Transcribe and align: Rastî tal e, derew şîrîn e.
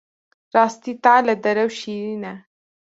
Rastî 0.53 0.93
tal 1.03 1.25
e, 1.33 1.35
derew 1.43 1.71
şîrîn 1.79 2.23
e. 2.33 2.35